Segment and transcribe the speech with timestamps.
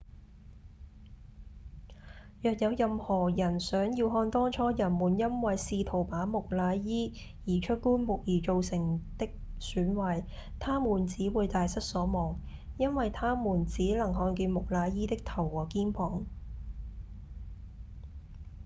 [2.41, 7.13] 若有任何人想要看當初人們因為試圖把木乃伊
[7.45, 9.29] 移出棺木而造成的
[9.59, 10.23] 損壞
[10.57, 12.39] 他們只會大失所望
[12.79, 16.25] 因為他們只能看見木乃伊的頭和肩膀